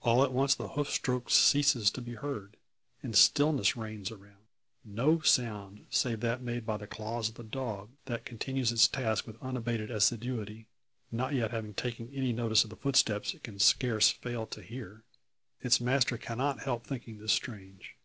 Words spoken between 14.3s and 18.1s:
to hear. Its master cannot help thinking this strange.